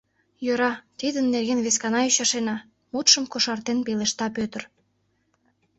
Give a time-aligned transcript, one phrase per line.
[0.45, 2.55] —Йӧра, тидын нерген вескана ӱчашена,—
[2.91, 4.63] мутшым кошартен, пелешта Пӧтыр.